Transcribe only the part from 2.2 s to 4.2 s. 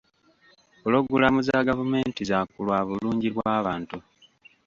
za ku lwabulungi bw'abantu.